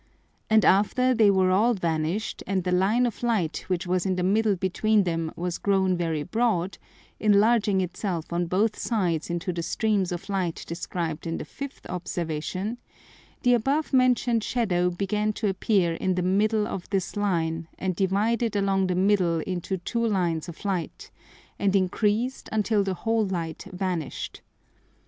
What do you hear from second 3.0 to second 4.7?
of Light which was in the middle